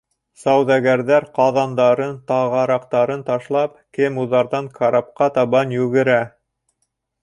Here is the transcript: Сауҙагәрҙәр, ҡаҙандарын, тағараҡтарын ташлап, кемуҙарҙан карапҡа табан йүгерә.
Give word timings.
Сауҙагәрҙәр, 0.43 1.27
ҡаҙандарын, 1.35 2.17
тағараҡтарын 2.33 3.23
ташлап, 3.31 3.79
кемуҙарҙан 4.01 4.75
карапҡа 4.83 5.33
табан 5.41 5.81
йүгерә. 5.81 6.23